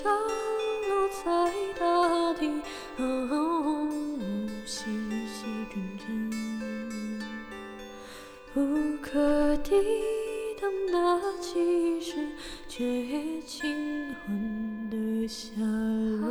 [0.00, 0.14] 降
[0.88, 1.24] 落在
[1.76, 1.82] 大
[2.34, 2.40] 地，
[4.64, 4.84] 细
[5.26, 5.36] 细
[5.72, 6.06] 阵阵，
[8.54, 8.56] 无
[9.02, 9.74] 可抵
[10.60, 10.96] 挡的
[11.40, 12.12] 气势，
[12.68, 12.84] 却
[13.44, 15.50] 轻缓的下
[16.20, 16.28] 落。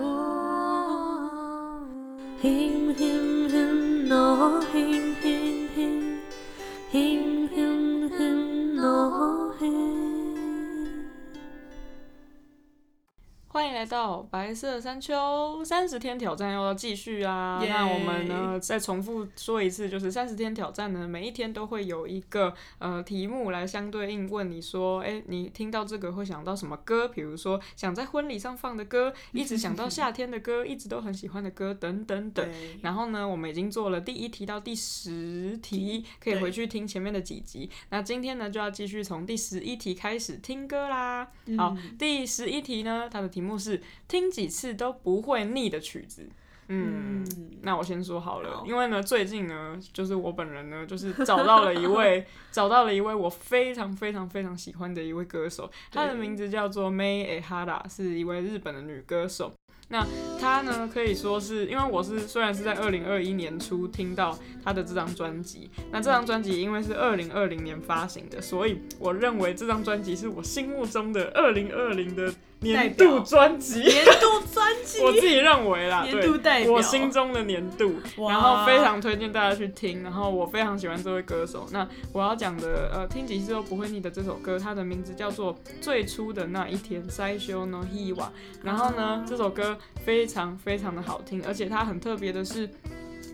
[13.77, 17.59] 来到白色山丘，三十天挑战又要继续啊！
[17.61, 27.07] 耶那我们呢，再重复说一次，就是三十天挑战呢，每一天都会有一个呃题目来相对应问你说，哎，你听到这个会想到什么歌？
[27.07, 32.49] 比如说想在婚礼上放的歌，一直想到夏天的歌，一直都很喜欢的歌，等等等。
[32.81, 37.69] 然后呢，我们已经做了第一题到第十题，可以回去听前面的几集。
[37.91, 41.27] 那今天呢，就要继续从第十一题开始听歌啦。
[41.55, 43.66] 好，第十一题呢，它的题目是
[44.07, 46.29] 听几次都不会腻的曲子。
[46.69, 47.25] 嗯，
[47.61, 59.53] 那我先说好了，好因为呢，最近呢，就是我本人呢，就是找到了一位， 找到了一位我非常非常非常喜欢的一位歌手，她的名字叫做 May Ehara，是一位日本的女歌手。
[59.89, 60.05] 那
[60.37, 73.81] 她呢，可以说是因为我是虽然是在二零二一年初听到她的这张专辑，那这张专辑因为是二零二零年发行的，所以我认为这张专辑是我心目中的二零二零的年度专辑。
[73.81, 77.95] 年度专辑， 我自己认为啦，年度代表我心中的年度，
[78.27, 81.67] 然后非常推荐大家去听，然后我非常喜欢这位歌手。
[81.71, 88.29] 那我要讲的，呃，听几次都不会腻的这首歌，它的名字叫做《最初的那一天》（Saisho no Hiwa）。
[88.63, 92.69] 然后呢，这首歌非常非常的好听，而且它很特别的是。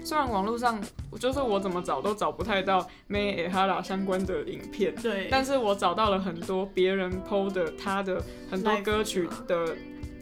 [0.04, 0.80] 虽然网络上
[1.20, 9.76] 就是我怎么找都找不太到 May Ehara 相关的影片，对，但是我找到了很多别人 PO 的他的很多歌曲的。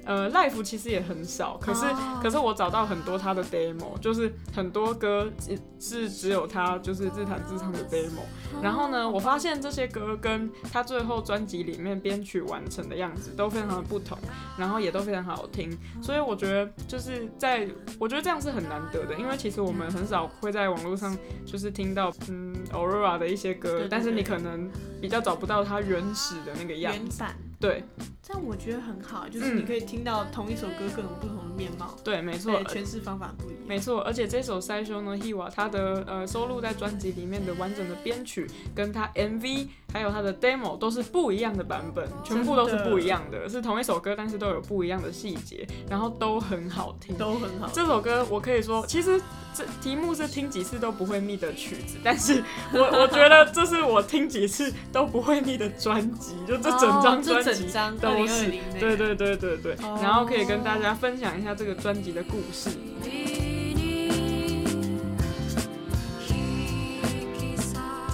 [0.06, 8.22] 呃，live 其实也很少，可是、哦可是我找到很多他的 demo，就是很多歌只是只有他就是自弹自唱的 demo。
[8.62, 14.18] 然后呢，我发现这些歌跟他最后专辑里面编曲完成的样子都非常的不同，
[14.58, 15.76] 然后也都非常好听。
[16.02, 17.68] 所以我觉得就是在
[17.98, 24.70] 我觉得这样是很难得的，因为其实我们很少会在网络上就是听到嗯 Aurora 的一些歌，但是你可能
[25.02, 27.00] 比较找不到它原始的那个样子。
[27.00, 27.84] 原版，对。
[28.24, 33.64] 这样我觉得很好，就是嗯你可以听到同一首歌各种不同的面貌，对，没错，，诠释方法不一样。
[33.68, 47.18] 没错，而且这首《塞修呢 Hiwa》它的呃收录在专辑里面的完整的编曲，跟它 MV 还有它的 demo 都是不一样的版本，全部都是不一样的，是同一首歌，但是都有不一样的细节，然后都很好听。
[47.18, 49.20] 都很好，这首歌我可以说，其实
[49.54, 52.42] 这题目是听几次都不会腻的曲子，但是
[52.72, 58.80] 我我觉得这是我听几次都不会腻的专辑，就这整张哦专辑这整张都是2020那个。
[58.80, 60.00] 对对对对对，哦。
[60.02, 62.70] 然后可以跟大家分享一下这个专辑的故事。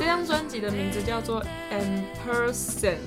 [0.07, 2.97] 张专辑的名字叫做《Ampersand》，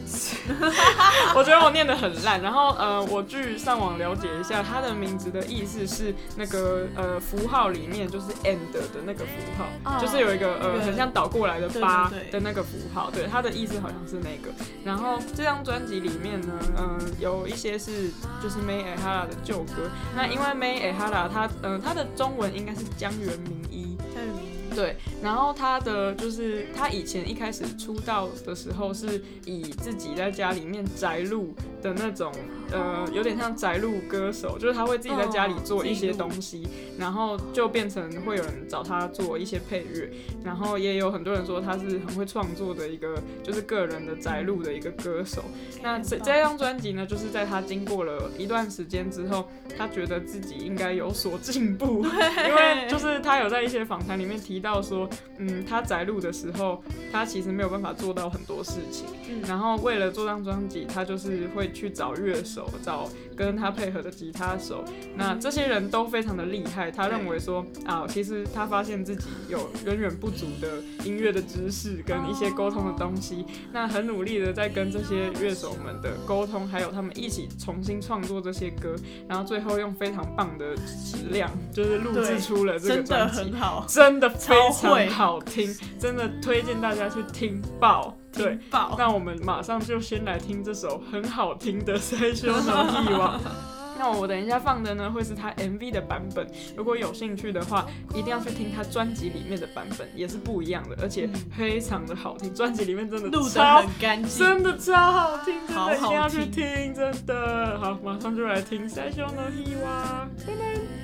[1.35, 2.41] 我觉得我念的很烂。
[2.41, 14.53] 然后呃，我去上网了解一下，它的名字的意思是那个呃符号里面就是 and 的那个符号，哦就是有一个呃很像倒过来的八的那个符号，对，它的意思好像是那个。
[14.85, 18.11] 然后这张专辑里面呢，嗯、有一些是
[18.43, 19.91] 就是 May a h a r a 的旧歌。
[20.15, 24.50] 那因为 May Ehara 她嗯、呃、她的中文应该是江原明一，太有名了
[24.81, 31.53] 对，然后他的就是他以前一开始出道的时候是以自己在家里面宅录
[31.83, 32.33] 的那种，
[32.73, 36.67] 呃，有点像宅录歌手，就是他会自己在家里做一些东西，
[36.99, 40.11] 然后就变成会有人找他做一些配乐，
[40.43, 45.45] 然后也有很多人说他是很会创作的一个，就是个人的宅录的一个歌手。
[45.83, 49.47] 那这这张专辑呢，就是在他经过了一段时间之后，
[49.77, 52.03] 他觉得自己应该有所进步，
[52.49, 55.09] 因为就是他有在一些访谈里面提到说，
[55.39, 59.41] 嗯，他宅录的时候，他其实没有办法做到很多事情，嗯。
[59.49, 64.85] 然后为了做张专辑，他就是会去找乐手，找跟他配合的吉他手，
[65.17, 66.91] 那这些人都非常的厉害。
[66.91, 70.69] 他认为说啊，其实他发现自己有远远不足的
[71.05, 78.95] 音乐的知识跟一些沟通的东西，那很努力的在跟这些乐手们的沟通，还有他们一起重新创作这些歌，
[79.27, 83.61] 然后最后用非常棒的质量，就是录制出了这个真的专辑很。
[83.61, 88.16] 好，真的非超会常好听，真的推荐大家去听爆。
[88.32, 88.96] 对，听爆。
[88.98, 93.40] 那我们马上就先来听这首很好听的《塞修能一网》。
[93.98, 96.46] 那我等一下放的呢，会是他 MV 的版本。
[96.76, 102.54] 如果有兴趣的话，一定要去听他专辑里面的版本，也是不一样的，而且非常的好听。
[102.54, 107.80] 专辑里面真的录的超很干净，真的超好听，真好好的一定要去听听，真的。
[107.80, 110.28] 好，马上就来听《最初の日は》。
[110.46, 110.99] で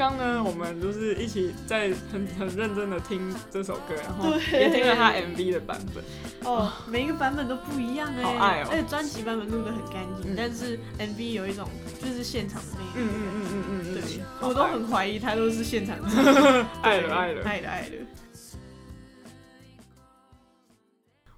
[0.00, 6.02] 刚刚呢，我们就是一起在很很认真的听这首歌，然后也听了他 MV 的版本。
[6.50, 11.68] 哦，每一个版本都不一样哎、好爱哦而且专辑版本录的很干净，嗯但是 MV 有一种
[12.00, 12.86] 就是现场的那种。
[12.94, 15.98] 嗯嗯嗯嗯嗯嗯，对，我都很怀疑他都是现场
[16.80, 17.42] 爱 了爱了。
[17.44, 17.96] 爱了爱了。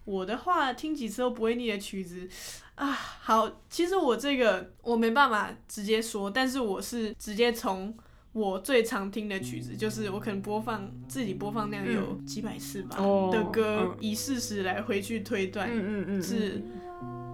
[0.05, 2.29] 我的话，听几次都不会腻的曲子
[2.76, 7.93] 啊，好，其实我这个我没办法直接说，但是我是直接从
[8.32, 13.31] 我最常听的曲子，就是我可能播放自己播放量有几百次吧、哦。
[13.32, 16.62] 的歌嗯，以事实来回去推断，嗯嗯嗯，是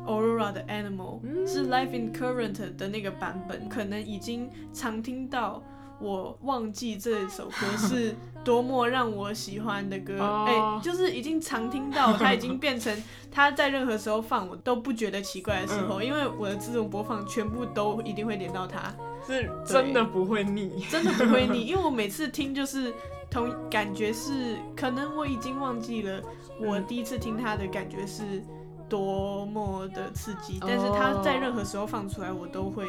[0.07, 5.63] Aurora 的 Animal，、嗯是 Life in Current 的那个版本，可能已经常听到。
[6.01, 8.15] 我忘记这首歌是
[8.45, 10.15] 多么让我喜欢的歌，
[10.47, 12.97] 哎、哦就是已经常听到，它已经变成
[13.31, 15.89] 它在任何时候放我都不觉得奇怪的时嗯。
[15.89, 18.95] 候，因为我的自动播放全部都一定会连到它，
[19.27, 20.87] 是真的不会腻。
[20.91, 22.95] 真的不会腻，因为我每次听就是
[23.31, 26.23] 同感觉是，可能我已经忘记了
[26.61, 28.43] 我第一次听它的感觉是
[28.89, 32.87] 多么的刺激，但是它在任何时候放出来，我都会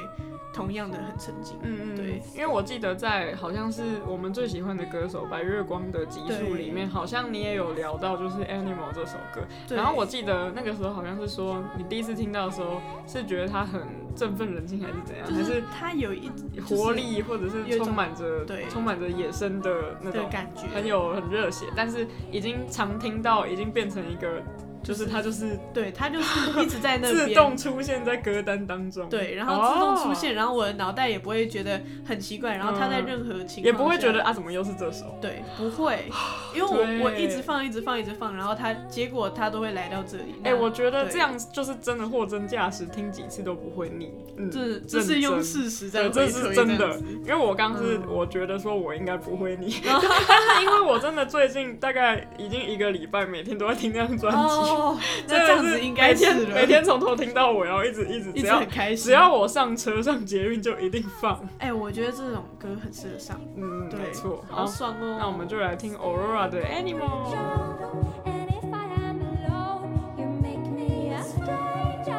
[0.53, 1.57] 同样的很沉浸。
[1.63, 9.41] 嗯嗯，对，因为我记得在好像是我们最喜欢的歌手白月光的集数里面，好像你也有聊到就是 Animal 这首歌。
[9.75, 13.81] 然后我记得那个时候好像是说，你第一次听到的时候是觉得它很
[14.15, 15.27] 振奋人心，还是怎样？
[15.27, 16.31] 还就是是它有一
[16.67, 18.65] 活力，或者是充满着对。
[18.69, 24.41] 充满着野生的那种，感觉，很有很热血，但是已经常听到，已经变成一个，
[24.83, 27.27] 就是它就是对，它就是一直在那边。
[27.29, 29.07] 自动出现在歌单当中。
[29.09, 30.13] 对，然后自动出哦。
[30.15, 35.17] 现，然后我的脑袋也不会觉得很奇怪，然后它在任何情况也不会觉得啊，怎么又是这首？
[35.21, 36.05] 对，不会，
[36.55, 40.35] 因为我我一直放，一直放，一直放，然后它结果它都会来到这里。
[40.43, 44.11] 哎、那我觉得这样就是真的货真价实，听几次都不会腻。
[44.37, 46.97] 嗯，这这是用事实在对，回推这是真的。
[47.21, 48.03] 因为我刚是嗯。
[48.09, 50.07] 我觉得说我应该不会腻，但 是
[50.63, 54.68] 因为我真的最近大概已经一个礼拜每天都在听这张专辑，哦，
[55.27, 59.05] 那真的这样子应该是每天了每天从头听到尾，然后一直一直一直只要很开心。
[59.05, 64.43] 只要我上车上捷运就一定放，哎，我觉得这种歌很适合上，嗯，对没错。
[64.49, 65.17] 好好，爽哦。
[65.19, 67.35] 那我们就来听 Aurora 的 Animal。
[68.25, 72.13] And if I am alone, you make me a stranger.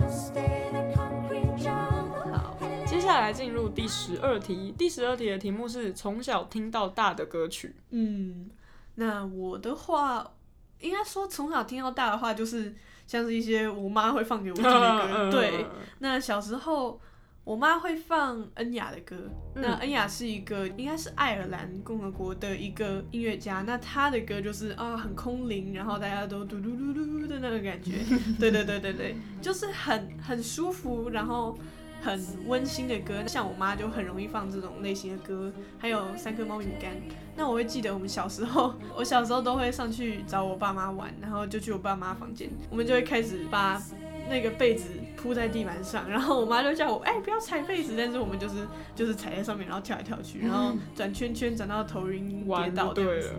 [0.00, 2.32] I'll stay in the concrete jungle.
[2.32, 2.56] 好，
[2.86, 7.74] 接下来进入第十二题，第十二题的题目是从小听到大的歌曲。
[7.90, 8.50] 嗯，
[8.96, 10.32] 那我的话，
[10.80, 12.74] 应该说从小听到大的话，就是
[13.06, 15.30] 像是一些我妈会放给我听的歌。
[15.32, 15.66] 对，
[15.98, 17.00] 那小时候
[17.44, 19.16] 我妈会放恩雅的歌。
[19.54, 27.92] 那嗯恩雅是一个应该是爱尔兰共和国的一个音乐家，那她的歌就是啊很空灵，然后大家都嘟嘟嘟嘟的那个感觉。
[28.38, 31.58] 对对对对对，就是很很舒服，然后。
[32.04, 36.92] 很温馨的歌，像我妈就很容易放这种类型的歌，还有三颗猫饼干。
[37.34, 43.82] 那我会记得我们小时候，我小时候都会上去找我爸妈玩，然后就去我爸妈房间，我们就会开始把
[44.28, 53.32] 那个被子铺在地板上，然后我妈就叫我哎、不要踩被子，但是我们就是就是踩在上面，然后跳来跳去，然后转圈圈转到头晕跌倒这样子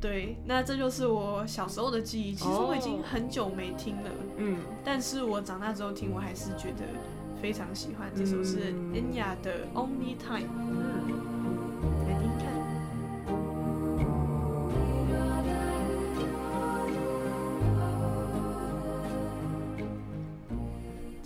[0.00, 2.34] 对那这就是我小时候的记忆。
[2.34, 6.82] 其实我已经哦很久没听了，嗯，但是我长大之后听，我还是觉得
[7.42, 8.08] 非常喜欢。
[8.14, 11.21] 这首是 Enya 的《Only Time》，来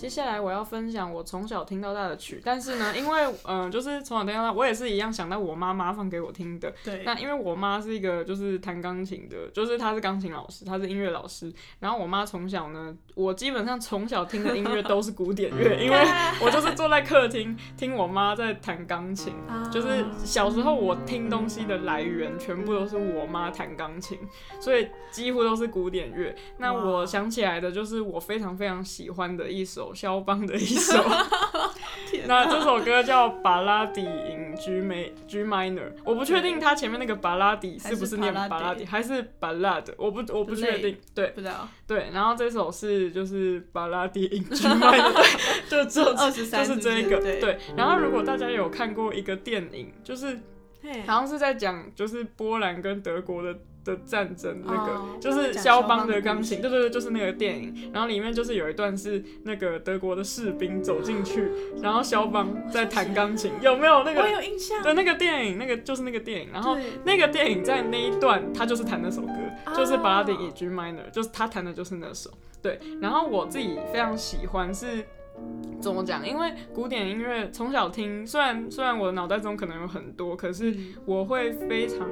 [0.07, 6.73] 接下来我要分享我从小听到大的曲，但是呢， 因为嗯、呃就是从小听到大，我也是一样想到我妈妈放给我听的。
[6.85, 11.53] 对，那因为我妈是一个就是弹钢琴的，就是她是钢琴老师，她是音乐老师。
[11.81, 15.99] 然后我妈从小呢，我基本上从小听的音乐都是古典乐， 因为
[16.41, 19.35] 我就是坐在客厅听我妈在弹钢琴。
[19.51, 24.17] 啊就是小时候我听东西的来源全部都是我妈弹钢琴，
[24.61, 26.33] 所以几乎都是古典乐。
[26.59, 31.03] 那我想起来的就是我非常非常喜欢的一首肖邦的一首，
[32.27, 40.97] 那这首歌叫《巴拉迪 in G ma G minor，我不确定他前面那个巴拉迪是是不是念巴拉迪巴拉迪，还是巴拉的，我不我不确定。
[41.15, 41.29] 对。
[41.29, 41.67] 不知道。
[41.87, 45.13] 对，然后这首是就是巴拉迪 in G minor，
[45.71, 47.59] 对就就23 就是这一个对。
[47.77, 50.39] 然后如果大家有看过一个电影，就是
[51.07, 57.91] 好像是在讲就是波兰跟德国的的战争那个，哦就是肖邦邦的的钢琴，对对对，就是那个电影。
[57.93, 61.51] 然后里面就是有一段是那个德国的士兵走进去，
[61.81, 64.31] 然后肖邦在弹钢琴，有没有那个我个？
[64.33, 66.49] 有印象，对，那个电影，那个就是那个电影。
[66.53, 69.33] 然后那个电影在那一段，他就是弹那首歌，
[69.65, 72.31] 啊就是巴拉迪以 G minor，就是他弹的就是那首。
[72.61, 75.05] 对，然后我自己非常喜欢是。
[75.83, 76.27] 怎么讲？
[76.27, 82.09] 因为古典音乐从小听，虽然虽然我的脑袋中可能有很多，可是嗯我会非常，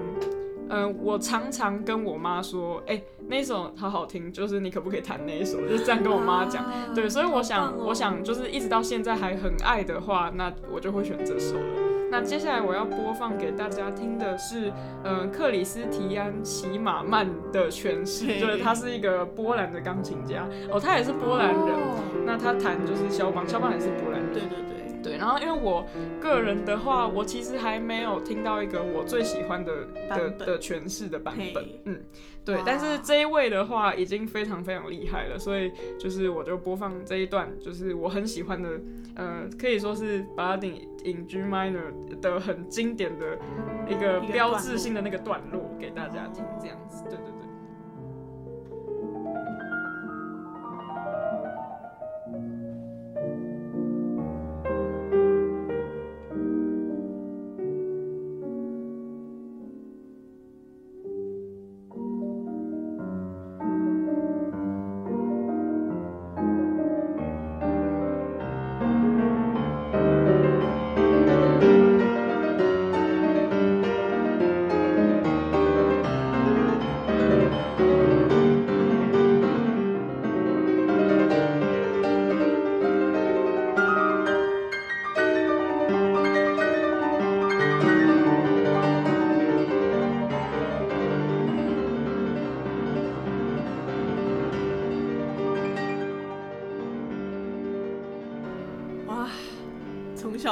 [0.68, 5.60] 嗯、我常常跟我妈说，哎、那一首好好听，就是你可不可以弹那一首？
[5.62, 6.64] 就是这样跟我妈讲。
[6.64, 11.64] 啊对，所以我想，哦我想就是一直到现在还很爱的话，那我就会选这首了。
[12.10, 21.56] 那接下来我要播放给大家听的是，嗯、克里斯提安·齐马曼的诠释，就是他是一个波兰的钢琴家，哦，他也是波兰人。
[21.56, 24.32] 哦那他弹就是肖邦，肖邦也是波兰人。
[24.32, 24.73] 对对对，
[25.04, 25.86] 对，然后因为我
[26.18, 32.00] 个人的话，我其实还没有听到一个我最喜欢的的的诠释的版本，嗯，
[32.42, 38.80] 对，但是这一位的话已经非常非常厉害了，所以就是我就播放这一段，就是我很喜欢的，
[39.14, 40.72] 呃，可以说是巴拉丁
[41.04, 43.38] in G minor 的很经典的
[43.86, 47.43] 一个标志性的那个段落给大家听，这样子，对对对。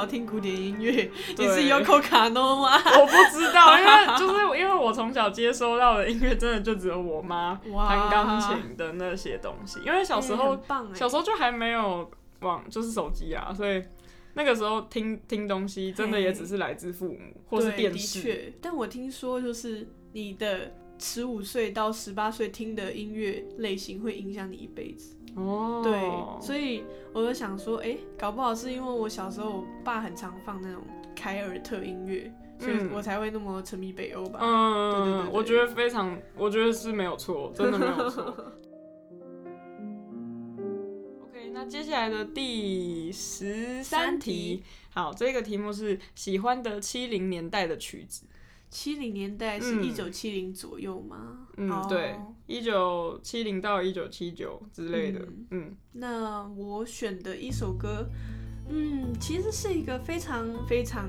[0.06, 2.76] 听古典音乐，你对是 Yoko Kano 吗？
[3.00, 9.80] 我不知道， 因为就是因为我从小接收到的音乐，真的就只有我妈弹钢琴的那些东西。
[9.86, 10.58] 因为小时候
[10.94, 13.82] 小时候就还没有网，就是手机啊，所以
[14.34, 17.18] 那个时候听听东西，真的也只是来自父母
[17.48, 18.20] 或是的电视。
[18.20, 25.16] 确，但我听说就是你的十五岁到十八岁听的音乐类型会影响你一辈子。
[25.34, 30.82] 哦，对，所以我就想说，哎、搞不好是因为我小时候我爸很常放那种
[31.14, 34.40] 凯尔特音乐，所以嗯我才会那么沉迷北欧吧。
[34.42, 38.22] 嗯，对对对对我觉得非常，我觉得是没有错， 真的没有错。
[41.22, 44.62] OK，那接下来的第十三题，
[44.94, 48.26] 好，这个题目是喜欢的七零年代的曲子。
[48.72, 51.46] 七零年代是嗯一九七零左右吗？
[51.58, 55.20] 嗯，哦对，一九七零到一九七九之类的。
[55.20, 58.08] 嗯嗯那我选的一首歌，
[58.70, 61.06] 嗯，其实是一个非常非常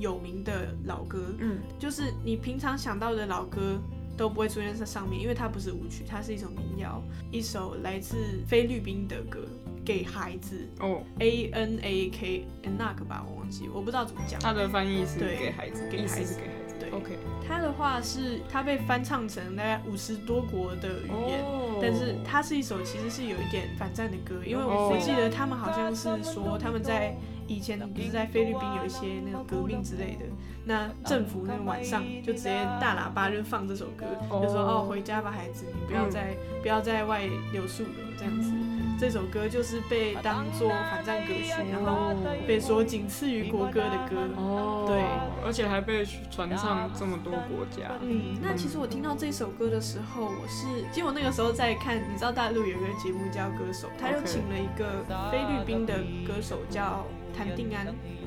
[0.00, 3.78] 有名的老歌，嗯就是你平常想到的老歌
[4.16, 8.16] 都不会出现在上面，因为它不是舞曲，它是一首民谣，一首来自
[8.48, 9.40] 菲律宾的歌，
[9.84, 14.40] 给孩子哦，A N A K N 那个吧，我忘记，我不知道怎么讲。
[14.40, 16.61] 它的翻译是对给孩子，给孩子给孩子。
[16.82, 21.40] 对 OK，它的话是它被翻唱成大概五十多国的语言。
[21.44, 30.26] 哦，但是它是一首其实是有一点反战的歌，因为哦我记得他们好像是说他们在以前不是在菲律宾有一些那种革命之类的，
[30.64, 37.22] 那政府那个晚上就直接大喇叭就放这首歌，就说哦回家吧孩子，你不要再不要在外
[37.52, 38.50] 留宿了这样子。
[38.98, 42.14] 这首歌就是被当做反战歌曲，然后
[42.46, 44.16] 被说仅次于国歌的歌。
[44.36, 45.02] 哦，对，
[45.44, 47.92] 而且还被传唱这么多国家。
[48.00, 55.94] 嗯，那其实我听到这首歌的时候，我是，其实我那个时候在看，你知道大陆有一个节目叫《歌手》，他又请了一个菲律宾的
[56.26, 57.04] 歌手叫
[57.36, 57.86] 谭定安，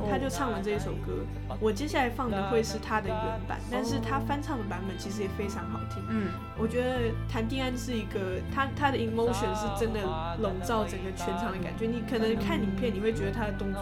[0.09, 1.23] 他就唱了这一首歌。
[1.59, 6.03] 我接下来放的会是他的原版，但是他翻唱的版本其实也非常好听。
[6.09, 10.01] 嗯，我觉得谭定安是一个，他他的 emotion 是真的
[10.41, 11.85] 笼罩整个全场的感觉。
[11.85, 13.81] 你可能看影片，你会觉得他的动作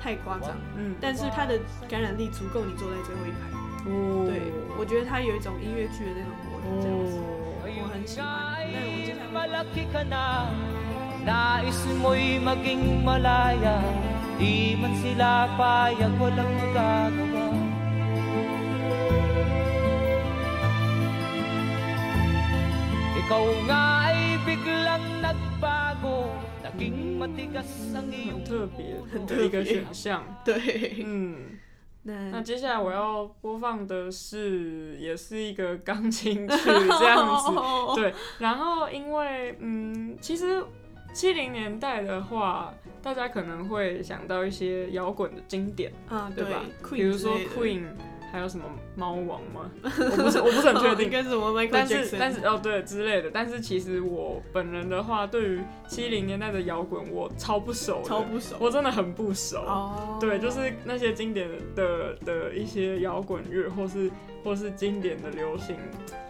[0.00, 3.52] 太夸张，嗯，但是他的感染力足够你坐在最后一排。
[3.84, 7.22] 哦对，我觉得他有一种音乐剧的那种魔力，这样子，哦，
[7.66, 8.62] 我很喜欢。
[8.70, 9.26] 那我接下来
[28.32, 31.58] 很特别很特别一个选项对嗯
[32.04, 36.56] 那接下来我要播放的是也是一个钢琴曲
[36.98, 37.52] 这样子。
[37.94, 40.64] 对然后因为嗯其实
[41.12, 47.84] 七零年代的话，大家可能会想到一些摇滚的经典，啊，对吧比如说 Queen，
[48.32, 48.64] 还有什么
[48.96, 49.70] 猫王吗？
[49.84, 51.10] 我不是，我不是很确定。
[51.10, 59.58] 跟什么 Michael 但是 Jackson，但是哦对之类的，但是其实我本人的话，对于七零年代的摇滚我超不熟，超不熟我真的很不熟。
[59.58, 64.10] 哦，对，就是那些经典的的一些摇滚乐，或是
[64.42, 65.76] 或是经典的流行，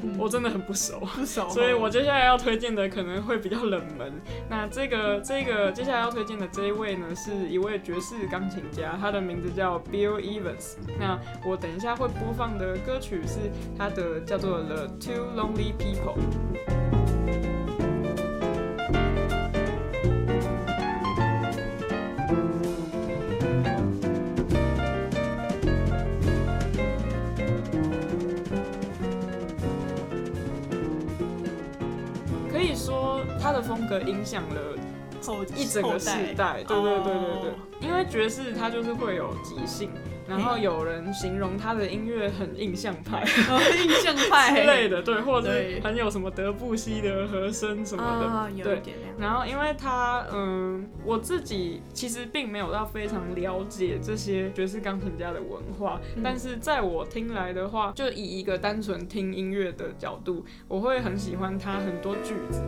[0.02, 1.00] 嗯我真的很不熟。
[1.00, 4.12] 不熟，所以我接下来要推荐的可能会比较冷门。
[4.48, 10.76] 那这个这个接下来要推荐的这一位呢，是一位爵士钢琴家，他的名字叫 Bill Evans。
[10.98, 13.38] 那我等一下会播放的歌曲是
[13.78, 16.16] 他的叫做《The Two Lonely People》。
[33.92, 34.78] 的影响了
[35.22, 39.90] 后一整个时代，对对对对对，因为爵士它就是会有即兴，
[40.28, 48.82] 然后有人形容他的音乐很印象派哦印象派 之类的，对，或者是很有什么德布西的和声什么的，对。
[49.16, 62.60] 然后，因为他，嗯，我自己其实并没有到非常了解这些爵士钢琴家的文化，嗯但是在我听来的话，就以一个单纯听音乐的角度，我会很喜欢他很多句子。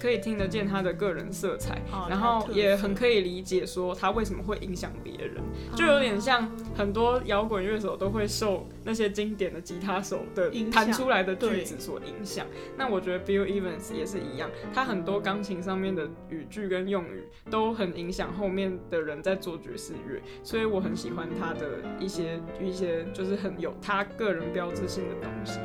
[0.00, 5.42] 可以听得见他的个人色彩，哦然后也很可以理解说他为什么会影响别人，
[5.74, 12.46] 就有点像很多摇滚乐手都会受那些经典的吉他手的弹出来的句子所影响。
[12.76, 25.58] 那我觉得 Bill Evans 也是一样，他很多钢琴上面的语句跟用语都很影响后面的人在做爵士乐，所以我很喜欢他的一些一些就是很有他个人标志性的东西。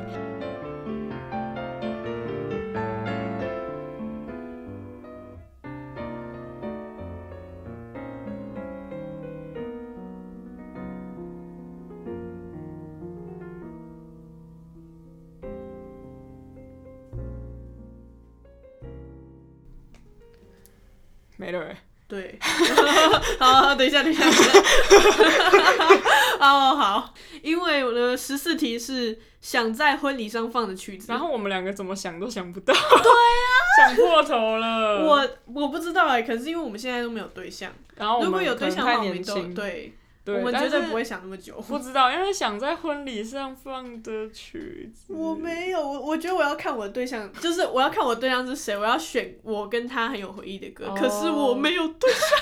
[21.36, 21.60] 没了。
[21.60, 22.38] 欸， 对，
[23.38, 24.60] 好，等一下，等一下，等一下。
[26.38, 33.50] 哦，好，因为我的十四题是想在婚礼上放的曲子，然后我们两个怎么想都想不到，对啊、
[33.88, 35.04] 想破头了。
[35.06, 41.54] 我我不知道哎，可是因为我们现在都没有对象，然后我如果有对象的话，我们都，对，对，我们绝对不会想那么久。
[41.68, 50.86] 不知道，因为想在婚礼上放的曲子，我没有，我我觉得我要看我的对象，就是我要看我对象是谁，我要选我跟他很有回忆的歌。
[50.86, 52.38] 哦可是我没有对象。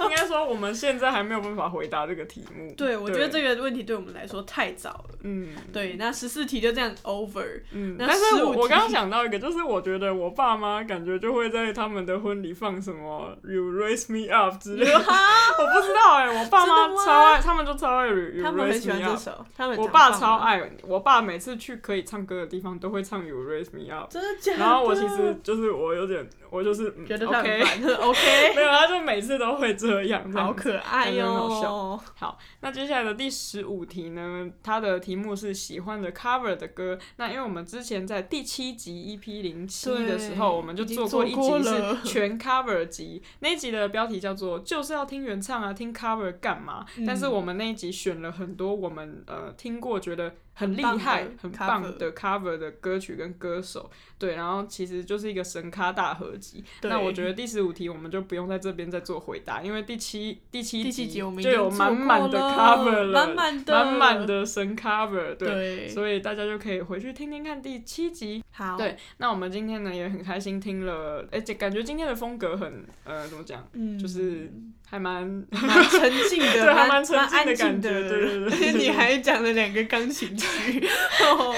[0.04, 2.72] 应该说我们现在还没有办法回答这个题目。
[2.76, 5.18] 对，我觉得这个问题对我们来说太早了。
[5.22, 7.60] 嗯对，那十四题就这样 over。
[7.72, 19.18] 嗯，那但是我我刚刚想到一个，就是我觉得我爸妈感觉就会在他们的婚礼放什么 You Raise Me Up 之类的， 我不知道哎、我爸妈超爱，他们就超爱 You You 他们很 Raise 喜 Me 欢这 Up。
[19.20, 24.10] 首，他们我爸超爱，我爸每次去可以唱歌的地方都会唱 You Raise Me Up。
[24.10, 24.58] 真的假的？
[24.58, 27.52] 然后我其实就是我有点，我就是、嗯、觉得他烦。
[27.52, 32.00] OK， 没有，他就每次都会这样，好可爱哟。
[32.16, 34.50] 好，那接下来的第十五题呢？
[34.62, 36.98] 它的题目是喜欢的 cover 的歌。
[37.16, 56.62] 那因为我们之前在第七集 EP 零七的时候，我们就做过一集是全 cover 集，那一集的标题叫做“就是要听原唱啊，听 cover 干嘛？”嗯但是我们那一集选了很多我们呃听过觉得很厉害、很棒的 cover 的歌曲跟歌手，对，然后其实就是一个神咖大合集。
[56.82, 68.44] 那我觉得第十五题我们就不用在这边再做回答，因为第七第七第七集我们就有满满的 cover 了，满满的满满的神 cover，对，对，所以大家就可以回去听听看第七集。
[68.52, 74.52] 好，对，那我们今天呢也很开心听了，而且感觉今天的风格很呃怎么讲，嗯，就是
[74.90, 80.84] 还蛮蛮沉 静的，对还蛮蛮沉静的感觉对对对对 你还讲了两个钢琴曲，
[81.24, 81.54] 哦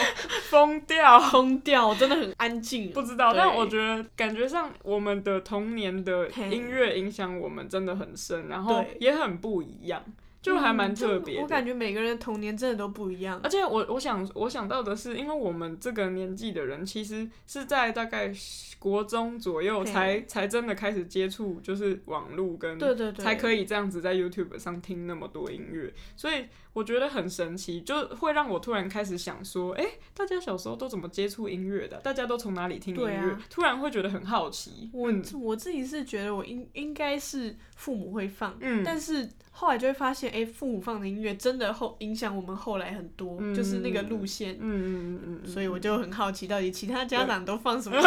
[0.51, 1.19] 疯掉。
[1.19, 2.91] 疯掉真的很安静。
[2.93, 10.05] 不知道，但我觉得感觉上我们的童年的音乐影响我们真的很深，然后也很不一样。
[10.43, 11.43] 就还蛮特别的。
[11.43, 13.49] 我感觉每个人的童年真的都不一样而。
[13.49, 18.33] 且我我想我想到的是，因为我们这个年纪的人，其实是在大概
[18.79, 31.99] 国中左右才才真的开始接触，就是网络跟对对对，才可以这样子在 YouTube 上听那么多音乐，所以我觉得很神奇，就会让我突然开始想说，哎、大家小时候都怎么接触音乐的？
[31.99, 33.13] 大家都从哪里听音乐？
[33.17, 34.91] 啊突然会觉得很好奇。
[34.93, 44.55] 我、嗯我自己是觉得我应应该是父母会放，嗯但是后来就会发现，哎、父母放的音乐真的后影响我们后来很多，就是那个路线。
[44.55, 48.01] 嗯嗯嗯嗯，所以我就很好奇，到底其他家长都放什么？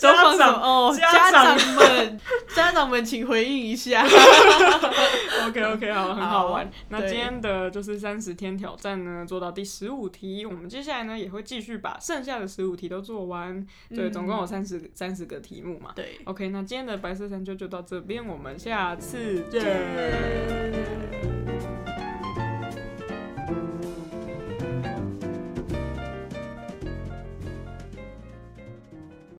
[0.00, 0.52] 都放什么？
[0.62, 2.20] 哦，家家长长们，
[2.54, 4.06] 家长们，请回应一下。
[5.46, 13.66] OK OK 好，很好玩那今天的就是三十天挑战呢，做到第十五题，我们接下来呢也会继续把剩下的十五题都做完。
[13.88, 15.92] 对，嗯总共有三十三十个题目嘛。
[15.96, 19.62] 对，OK，那今天的白色山丘就到这边，我们下次见。
[19.62, 21.35] 见